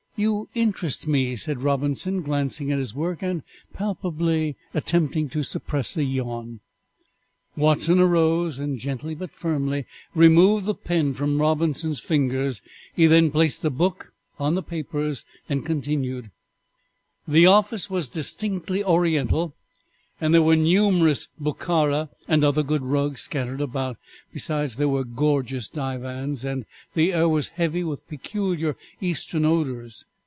[0.17, 3.41] "You interest me," said Robinson, glancing at his work, and
[3.73, 6.59] palpably attempting to suppress a yawn.
[7.55, 12.61] Watson arose, and gently but firmly removed the pen from Robinson's fingers;
[12.95, 16.29] he then placed a book on the papers, and continued:
[17.27, 19.55] "The office was distinctly oriental,
[20.19, 23.97] and there were numerous Bokhara and other good rugs scattered about;
[24.31, 26.63] besides there were gorgeous divans, and
[26.93, 30.05] the air was heavy with peculiar Eastern odors.